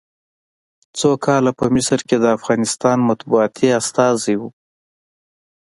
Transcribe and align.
څو 0.97 1.11
کاله 1.25 1.51
په 1.59 1.65
مصر 1.75 1.99
کې 2.07 2.17
د 2.19 2.25
افغانستان 2.37 2.97
مطبوعاتي 3.09 3.67
استازی 3.79 4.35
و. 4.37 4.41